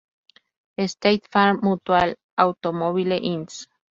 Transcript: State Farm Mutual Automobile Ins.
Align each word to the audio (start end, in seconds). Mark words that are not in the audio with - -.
State 0.87 1.27
Farm 1.31 1.59
Mutual 1.61 2.15
Automobile 2.35 3.17
Ins. 3.21 3.67